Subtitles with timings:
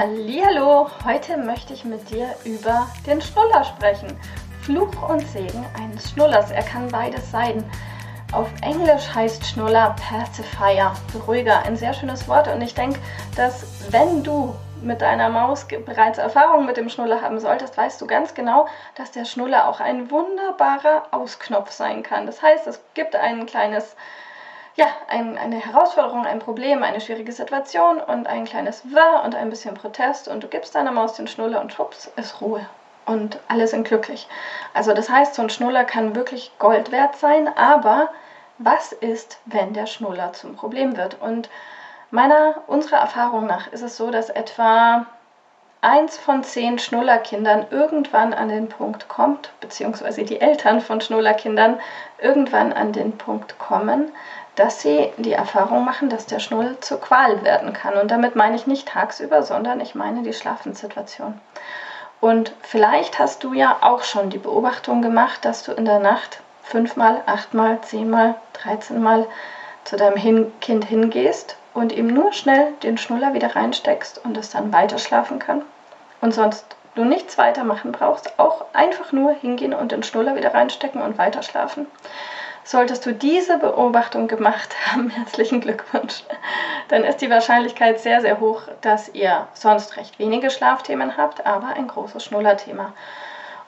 [0.00, 4.16] Hallo, heute möchte ich mit dir über den Schnuller sprechen.
[4.62, 6.52] Fluch und Segen eines Schnullers.
[6.52, 7.68] Er kann beides sein.
[8.30, 12.46] Auf Englisch heißt Schnuller Pacifier, Beruhiger, ein sehr schönes Wort.
[12.46, 13.00] Und ich denke,
[13.34, 18.06] dass wenn du mit deiner Maus bereits Erfahrung mit dem Schnuller haben solltest, weißt du
[18.06, 22.24] ganz genau, dass der Schnuller auch ein wunderbarer Ausknopf sein kann.
[22.24, 23.96] Das heißt, es gibt ein kleines
[24.78, 29.50] ja, ein, eine Herausforderung, ein Problem, eine schwierige Situation und ein kleines W und ein
[29.50, 32.64] bisschen Protest und du gibst deiner Maus den Schnuller und schwupps, ist Ruhe.
[33.04, 34.28] Und alle sind glücklich.
[34.74, 38.10] Also das heißt, so ein Schnuller kann wirklich Gold wert sein, aber
[38.58, 41.20] was ist, wenn der Schnuller zum Problem wird?
[41.20, 41.50] Und
[42.12, 45.06] meiner, unserer Erfahrung nach ist es so, dass etwa
[45.80, 51.80] eins von zehn Schnullerkindern irgendwann an den Punkt kommt, beziehungsweise die Eltern von Schnullerkindern
[52.18, 54.12] irgendwann an den Punkt kommen,
[54.58, 57.94] dass sie die Erfahrung machen, dass der Schnull zur Qual werden kann.
[57.94, 61.40] Und damit meine ich nicht tagsüber, sondern ich meine die Schlafenssituation.
[62.20, 66.40] Und vielleicht hast du ja auch schon die Beobachtung gemacht, dass du in der Nacht
[66.64, 69.26] fünfmal, achtmal, zehnmal, dreizehnmal
[69.84, 74.50] zu deinem hin Kind hingehst und ihm nur schnell den Schnuller wieder reinsteckst und es
[74.50, 75.62] dann weiter schlafen kann.
[76.20, 81.00] Und sonst du nichts weitermachen brauchst, auch einfach nur hingehen und den Schnuller wieder reinstecken
[81.00, 81.86] und weiter schlafen.
[82.68, 86.22] Solltest du diese Beobachtung gemacht haben, herzlichen Glückwunsch,
[86.88, 91.68] dann ist die Wahrscheinlichkeit sehr, sehr hoch, dass ihr sonst recht wenige Schlafthemen habt, aber
[91.68, 92.92] ein großes Schnullerthema.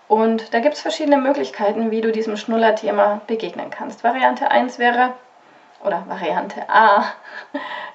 [0.06, 4.04] Und da gibt es verschiedene Möglichkeiten, wie du diesem Schnullerthema begegnen kannst.
[4.04, 5.14] Variante 1 wäre,
[5.82, 7.04] oder Variante A,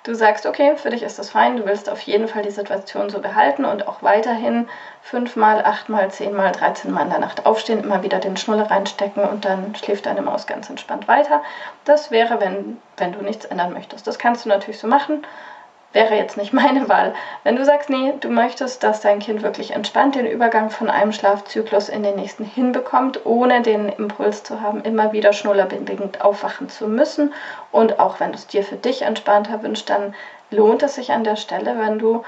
[0.05, 3.09] du sagst, okay, für dich ist das fein, du willst auf jeden Fall die Situation
[3.09, 4.67] so behalten und auch weiterhin
[5.01, 9.75] fünfmal, achtmal, zehnmal, dreizehnmal in der Nacht aufstehen, immer wieder den Schnuller reinstecken und dann
[9.75, 11.41] schläft deine Maus ganz entspannt weiter.
[11.83, 14.07] Das wäre, wenn, wenn du nichts ändern möchtest.
[14.07, 15.21] Das kannst du natürlich so machen,
[15.95, 17.15] wäre jetzt nicht meine Wahl.
[17.43, 21.11] Wenn du sagst, nee, du möchtest, dass dein Kind wirklich entspannt den Übergang von einem
[21.11, 26.85] Schlafzyklus in den nächsten hinbekommt, ohne den Impuls zu haben, immer wieder schnullerbedingt aufwachen zu
[26.85, 27.33] müssen.
[27.71, 30.13] Und auch wenn du es dir für dich entspannter wünschst, dann
[30.51, 32.23] lohnt es sich an der Stelle, wenn du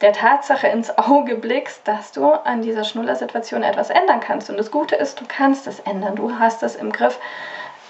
[0.00, 4.50] der Tatsache ins Auge blickst, dass du an dieser Schnullersituation etwas ändern kannst.
[4.50, 6.16] Und das Gute ist, du kannst es ändern.
[6.16, 7.20] Du hast es im Griff.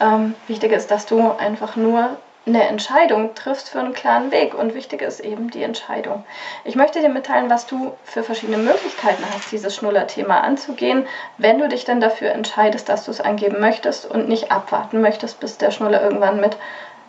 [0.00, 2.16] Ähm, wichtig ist, dass du einfach nur
[2.46, 4.54] eine Entscheidung triffst für einen klaren Weg.
[4.54, 6.24] Und wichtig ist eben die Entscheidung.
[6.64, 11.06] Ich möchte dir mitteilen, was du für verschiedene Möglichkeiten hast, dieses Schnuller-Thema anzugehen,
[11.38, 15.40] wenn du dich dann dafür entscheidest, dass du es angeben möchtest und nicht abwarten möchtest,
[15.40, 16.56] bis der Schnuller irgendwann mit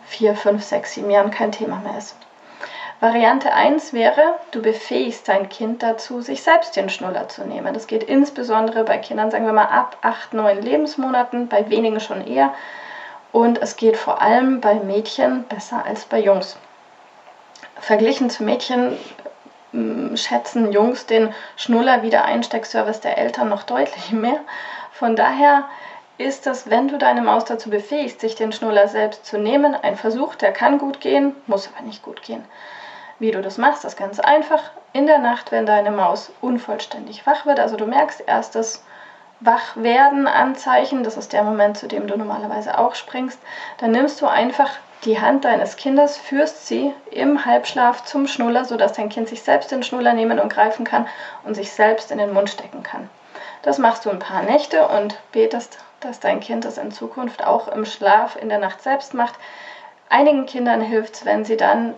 [0.06, 2.16] 4, 5, 6, 7 Jahren kein Thema mehr ist.
[3.00, 7.74] Variante 1 wäre, du befähigst dein Kind dazu, sich selbst den Schnuller zu nehmen.
[7.74, 12.26] Das geht insbesondere bei Kindern, sagen wir mal, ab 8, 9 Lebensmonaten, bei wenigen schon
[12.26, 12.54] eher
[13.34, 16.56] und es geht vor allem bei Mädchen besser als bei Jungs.
[17.80, 18.96] Verglichen zu Mädchen
[19.72, 24.38] mm, schätzen Jungs den Schnuller-Wiedereinsteckservice der Eltern noch deutlich mehr.
[24.92, 25.64] Von daher
[26.16, 29.96] ist es, wenn du deine Maus dazu befähigst, sich den Schnuller selbst zu nehmen, ein
[29.96, 32.44] Versuch, der kann gut gehen, muss aber nicht gut gehen.
[33.18, 34.70] Wie du das machst, ist ganz einfach.
[34.92, 38.84] In der Nacht, wenn deine Maus unvollständig wach wird, also du merkst erstes
[39.44, 43.38] Wachwerden Anzeichen, das ist der Moment, zu dem du normalerweise auch springst,
[43.78, 44.70] dann nimmst du einfach
[45.04, 49.70] die Hand deines Kindes, führst sie im Halbschlaf zum Schnuller, sodass dein Kind sich selbst
[49.70, 51.06] den Schnuller nehmen und greifen kann
[51.44, 53.10] und sich selbst in den Mund stecken kann.
[53.62, 57.68] Das machst du ein paar Nächte und betest, dass dein Kind das in Zukunft auch
[57.68, 59.34] im Schlaf in der Nacht selbst macht.
[60.08, 61.94] Einigen Kindern hilft es, wenn sie dann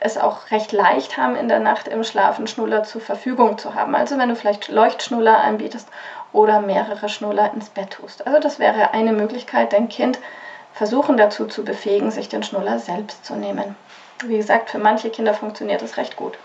[0.00, 3.74] es auch recht leicht haben, in der Nacht im Schlaf einen Schnuller zur Verfügung zu
[3.74, 3.94] haben.
[3.94, 5.88] Also wenn du vielleicht Leuchtschnuller anbietest
[6.32, 8.26] oder mehrere Schnuller ins Bett tust.
[8.26, 10.18] Also das wäre eine Möglichkeit, dein Kind
[10.74, 13.76] versuchen dazu zu befähigen, sich den Schnuller selbst zu nehmen.
[14.24, 16.38] Wie gesagt, für manche Kinder funktioniert das recht gut.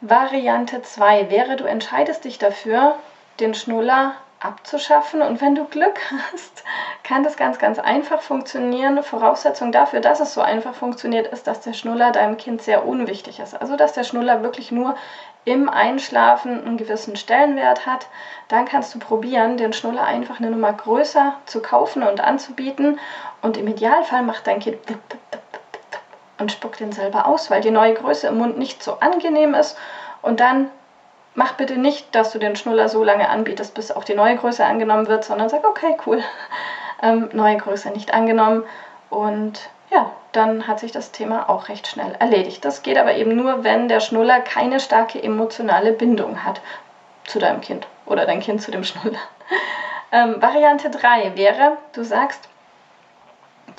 [0.00, 2.96] Variante 2 wäre, du entscheidest dich dafür,
[3.40, 4.14] den Schnuller
[4.46, 5.22] abzuschaffen.
[5.22, 5.98] Und wenn du Glück
[6.32, 6.64] hast,
[7.02, 9.02] kann das ganz, ganz einfach funktionieren.
[9.02, 13.40] Voraussetzung dafür, dass es so einfach funktioniert, ist, dass der Schnuller deinem Kind sehr unwichtig
[13.40, 13.60] ist.
[13.60, 14.96] Also, dass der Schnuller wirklich nur
[15.44, 18.08] im Einschlafen einen gewissen Stellenwert hat.
[18.48, 22.98] Dann kannst du probieren, den Schnuller einfach eine Nummer größer zu kaufen und anzubieten.
[23.42, 24.78] Und im Idealfall macht dein Kind
[26.38, 29.76] und spuck den selber aus, weil die neue Größe im Mund nicht so angenehm ist.
[30.22, 30.70] Und dann
[31.36, 34.64] mach bitte nicht, dass du den Schnuller so lange anbietest, bis auch die neue Größe
[34.64, 36.22] angenommen wird, sondern sag, okay, cool,
[37.02, 38.64] ähm, neue Größe nicht angenommen.
[39.08, 42.64] Und ja, dann hat sich das Thema auch recht schnell erledigt.
[42.64, 46.60] Das geht aber eben nur, wenn der Schnuller keine starke emotionale Bindung hat
[47.24, 49.20] zu deinem Kind oder dein Kind zu dem Schnuller.
[50.12, 52.48] Ähm, Variante 3 wäre, du sagst,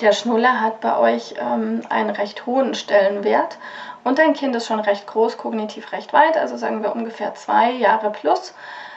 [0.00, 3.58] der Schnuller hat bei euch ähm, einen recht hohen Stellenwert
[4.04, 7.72] und dein Kind ist schon recht groß, kognitiv recht weit, also sagen wir ungefähr zwei
[7.72, 8.54] Jahre plus.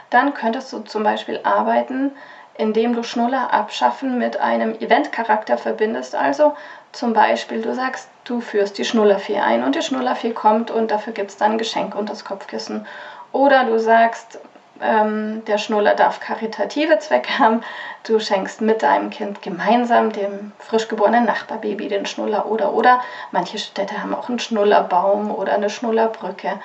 [0.10, 2.12] Dann könntest du zum Beispiel arbeiten,
[2.58, 6.16] indem du Schnuller abschaffen mit einem Eventcharakter verbindest.
[6.16, 6.54] Also
[6.92, 11.14] zum Beispiel, du sagst, du führst die Schnullerfee ein und die Schnullerfee kommt und dafür
[11.14, 12.86] gibt es dann ein Geschenk und das Kopfkissen.
[13.32, 14.40] Oder du sagst,
[14.82, 17.62] ähm, der Schnuller darf karitative Zwecke haben.
[18.04, 23.02] Du schenkst mit deinem Kind gemeinsam dem frisch geborenen Nachbarbaby den Schnuller oder oder.
[23.32, 26.60] Manche Städte haben auch einen Schnullerbaum oder eine Schnullerbrücke.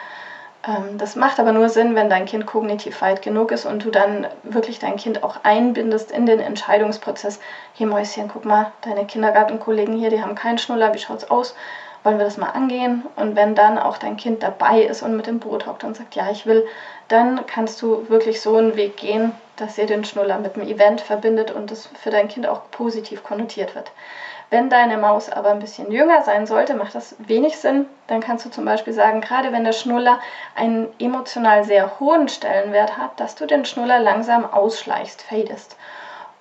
[0.66, 3.90] Ähm, das macht aber nur Sinn, wenn dein Kind kognitiv weit genug ist und du
[3.90, 7.40] dann wirklich dein Kind auch einbindest in den Entscheidungsprozess.
[7.74, 11.54] Hier Mäuschen, guck mal, deine Kindergartenkollegen hier, die haben keinen Schnuller, wie schaut's aus?
[12.06, 13.04] Wollen wir das mal angehen?
[13.16, 16.14] Und wenn dann auch dein Kind dabei ist und mit dem Boot hockt und sagt,
[16.14, 16.64] ja, ich will,
[17.08, 21.00] dann kannst du wirklich so einen Weg gehen, dass ihr den Schnuller mit dem Event
[21.00, 23.90] verbindet und es für dein Kind auch positiv konnotiert wird.
[24.50, 27.86] Wenn deine Maus aber ein bisschen jünger sein sollte, macht das wenig Sinn.
[28.06, 30.20] Dann kannst du zum Beispiel sagen, gerade wenn der Schnuller
[30.54, 35.76] einen emotional sehr hohen Stellenwert hat, dass du den Schnuller langsam ausschleichst, fadest.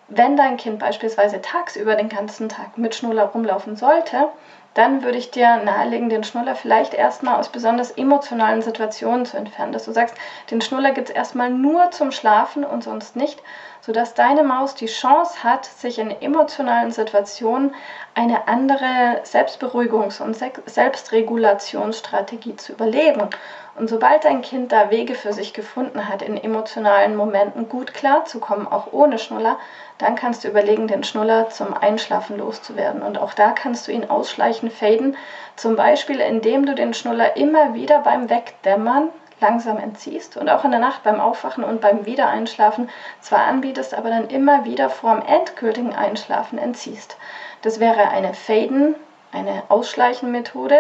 [0.08, 4.30] Wenn dein Kind beispielsweise tagsüber den ganzen Tag mit Schnuller rumlaufen sollte,
[4.76, 9.72] dann würde ich dir nahelegen, den Schnuller vielleicht erstmal aus besonders emotionalen Situationen zu entfernen.
[9.72, 10.16] Dass du sagst,
[10.52, 13.42] den Schnuller gibt es erstmal nur zum Schlafen und sonst nicht,
[13.86, 17.76] sodass deine Maus die Chance hat, sich in emotionalen Situationen
[18.16, 20.36] eine andere Selbstberuhigungs- und
[20.66, 23.30] Selbstregulationsstrategie zu überleben.
[23.76, 28.68] Und sobald dein Kind da Wege für sich gefunden hat, in emotionalen Momenten gut klarzukommen,
[28.68, 29.60] auch ohne Schnuller,
[30.00, 33.04] dann kannst du überlegen, den Schnuller zum Einschlafen loszuwerden.
[33.04, 35.16] Und auch da kannst du ihn ausschleichen, faden.
[35.58, 39.10] Zum Beispiel, indem du den Schnuller immer wieder beim Wegdämmern
[39.40, 42.90] langsam entziehst und auch in der Nacht beim Aufwachen und beim Wiedereinschlafen
[43.20, 47.18] zwar anbietest, aber dann immer wieder vorm endgültigen Einschlafen entziehst.
[47.62, 48.96] Das wäre eine Faden,
[49.32, 50.80] eine Ausschleichen-Methode,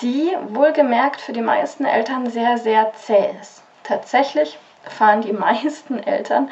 [0.00, 3.62] die wohlgemerkt für die meisten Eltern sehr, sehr zäh ist.
[3.82, 6.50] Tatsächlich fahren die meisten Eltern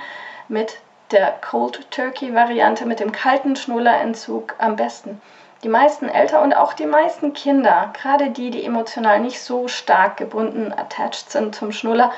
[0.49, 0.79] mit
[1.11, 5.21] der Cold Turkey Variante mit dem kalten Schnullerentzug am besten.
[5.63, 10.17] Die meisten Eltern und auch die meisten Kinder, gerade die, die emotional nicht so stark
[10.17, 12.13] gebunden, attached sind zum Schnuller,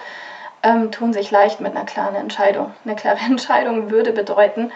[0.62, 2.72] ähm, tun sich leicht mit einer klaren Entscheidung.
[2.84, 4.70] Eine klare Entscheidung würde bedeuten,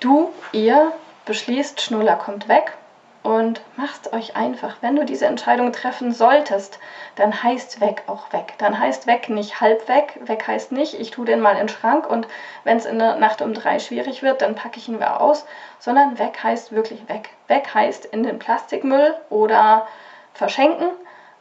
[0.00, 0.92] du, ihr
[1.24, 2.74] beschließt, Schnuller kommt weg
[3.22, 4.76] und macht euch einfach.
[4.80, 6.78] Wenn du diese Entscheidung treffen solltest,
[7.16, 8.54] dann heißt weg auch weg.
[8.58, 10.18] Dann heißt weg nicht halb weg.
[10.22, 12.26] Weg heißt nicht, ich tue den mal in den Schrank und
[12.64, 15.44] wenn es in der Nacht um drei schwierig wird, dann packe ich ihn wieder aus.
[15.78, 17.30] Sondern weg heißt wirklich weg.
[17.46, 19.86] Weg heißt in den Plastikmüll oder
[20.32, 20.88] verschenken,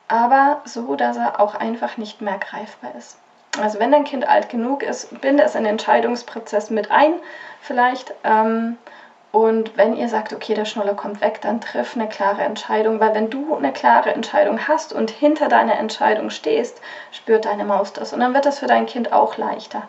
[0.09, 3.17] aber so, dass er auch einfach nicht mehr greifbar ist.
[3.59, 7.13] Also wenn dein Kind alt genug ist, binde es in den Entscheidungsprozess mit ein,
[7.62, 8.13] vielleicht.
[8.24, 8.77] Ähm,
[9.31, 13.13] und wenn ihr sagt, okay, der Schnuller kommt weg, dann triff eine klare Entscheidung, weil
[13.13, 16.81] wenn du eine klare Entscheidung hast und hinter deiner Entscheidung stehst,
[17.12, 19.83] spürt deine Maus das und dann wird das für dein Kind auch leichter.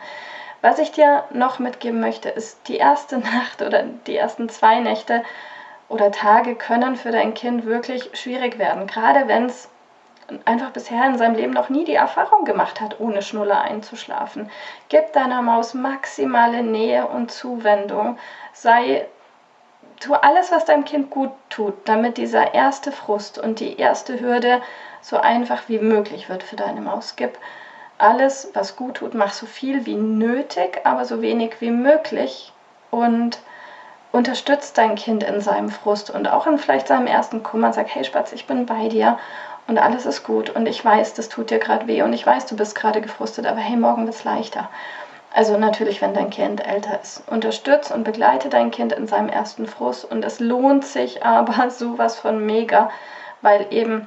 [0.60, 5.22] Was ich dir noch mitgeben möchte, ist die erste Nacht oder die ersten zwei Nächte
[5.88, 9.70] oder Tage können für dein Kind wirklich schwierig werden, gerade wenn es
[10.44, 14.50] einfach bisher in seinem Leben noch nie die Erfahrung gemacht hat, ohne Schnuller einzuschlafen.
[14.88, 18.18] Gib deiner Maus maximale Nähe und Zuwendung.
[18.52, 19.06] Sei
[20.00, 24.60] tu alles, was deinem Kind gut tut, damit dieser erste Frust und die erste Hürde
[25.02, 27.14] so einfach wie möglich wird für deine Maus.
[27.16, 27.38] Gib
[27.98, 32.52] alles, was gut tut, mach so viel wie nötig, aber so wenig wie möglich
[32.90, 33.38] und
[34.10, 37.72] unterstützt dein Kind in seinem Frust und auch in vielleicht seinem ersten Kummer.
[37.72, 39.18] Sag, hey Spatz, ich bin bei dir
[39.66, 42.46] und alles ist gut und ich weiß, das tut dir gerade weh und ich weiß,
[42.46, 44.68] du bist gerade gefrustet, aber hey, morgen wird es leichter.
[45.32, 47.22] Also natürlich, wenn dein Kind älter ist.
[47.28, 50.04] Unterstütze und begleite dein Kind in seinem ersten Frust.
[50.10, 52.90] Und es lohnt sich aber sowas von mega,
[53.42, 54.06] weil eben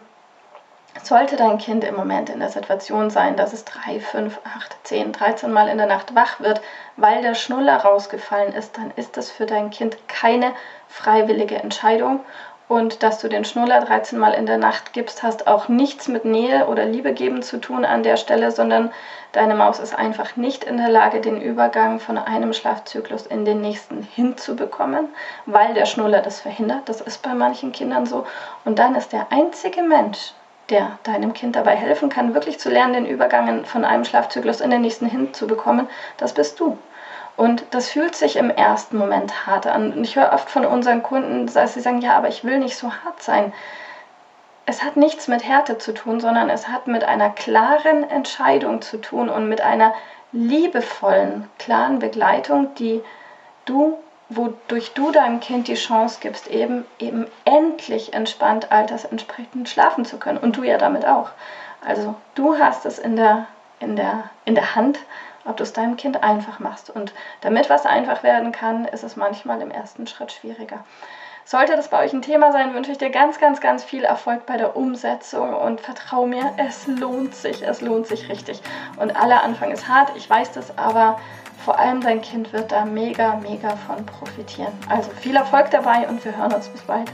[1.02, 5.12] sollte dein Kind im Moment in der Situation sein, dass es 3, 5, 8, 10,
[5.12, 6.62] 13 Mal in der Nacht wach wird,
[6.98, 10.54] weil der Schnuller rausgefallen ist, dann ist das für dein Kind keine
[10.88, 12.20] freiwillige Entscheidung
[12.70, 16.26] Und dass du den Schnuller 13 Mal in der Nacht gibst, hast auch nichts mit
[16.26, 18.92] Nähe oder Liebe geben zu tun an der Stelle, sondern
[19.34, 23.62] deine Maus ist einfach nicht in der Lage, den Übergang von einem Schlafzyklus in den
[23.62, 25.10] nächsten hinzubekommen,
[25.46, 26.88] weil der Schnuller das verhindert.
[26.88, 28.26] Das ist bei manchen Kindern so.
[28.64, 30.34] Und dann ist der einzige Mensch,
[30.70, 34.70] der deinem Kind dabei helfen kann, wirklich zu lernen, den Übergang von einem Schlafzyklus in
[34.70, 36.78] den nächsten hinzubekommen, das bist du.
[37.36, 39.94] Und das fühlt sich im ersten Moment hart an.
[39.94, 42.78] Und ich höre oft von unseren Kunden, dass sie sagen, ja, aber ich will nicht
[42.78, 43.54] so hart sein.
[44.66, 48.98] Es hat nichts mit Härte zu tun, sondern es hat mit einer klaren Entscheidung zu
[48.98, 49.94] tun und mit einer
[50.32, 53.02] liebevollen, klaren Begleitung, die
[53.66, 53.98] du,
[54.30, 60.38] wodurch du deinem Kind die Chance gibst, eben, eben endlich entspannt altersentsprechend schlafen zu können.
[60.38, 61.30] Und du ja damit auch.
[61.86, 63.48] Also du hast es in der,
[63.80, 65.00] in der, in der Hand
[65.46, 66.90] ob du es deinem Kind einfach machst.
[66.90, 70.84] Und damit was einfach werden kann, ist es manchmal im ersten Schritt schwieriger.
[71.46, 74.46] Sollte das bei euch ein Thema sein, wünsche ich dir ganz, ganz, ganz viel Erfolg
[74.46, 78.62] bei der Umsetzung und vertrau mir, es lohnt sich, es lohnt sich richtig.
[78.98, 81.20] Und aller Anfang ist hart, ich weiß das, aber
[81.66, 84.74] vor allem dein Kind wird da mega, mega von profitieren.
[84.90, 87.12] Also viel Erfolg dabei und wir hören uns bis bald.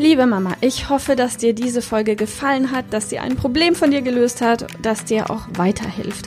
[0.00, 3.90] Liebe Mama, ich hoffe, dass dir diese Folge gefallen hat, dass sie ein Problem von
[3.90, 6.26] dir gelöst hat, dass dir auch weiterhilft.